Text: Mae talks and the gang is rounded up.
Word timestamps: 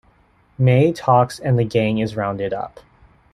Mae 0.57 0.91
talks 0.91 1.37
and 1.37 1.59
the 1.59 1.63
gang 1.63 1.99
is 1.99 2.15
rounded 2.15 2.53
up. 2.55 2.79